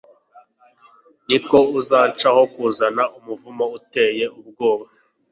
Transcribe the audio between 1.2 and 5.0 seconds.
niko izanshaho kuzana umuvumo uteye ubwoba.